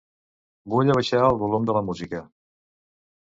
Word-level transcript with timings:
Vull 0.73 0.89
abaixar 0.93 1.19
el 1.25 1.37
volum 1.43 1.67
de 1.69 1.75
la 1.79 1.83
música. 1.91 2.21